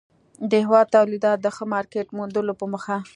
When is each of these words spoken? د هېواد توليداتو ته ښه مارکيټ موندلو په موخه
د 0.49 0.51
هېواد 0.65 0.91
توليداتو 0.95 1.41
ته 1.43 1.49
ښه 1.55 1.63
مارکيټ 1.73 2.07
موندلو 2.17 2.53
په 2.59 2.65
موخه 2.71 2.97